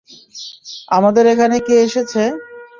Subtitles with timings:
[0.91, 2.23] আমাদের এখানে কে এসেছে?